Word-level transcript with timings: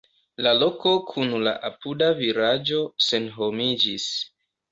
La 0.45 0.51
loko 0.61 0.93
kun 1.09 1.35
la 1.47 1.51
apuda 1.69 2.09
vilaĝo 2.21 2.81
senhomiĝis. 3.09 4.09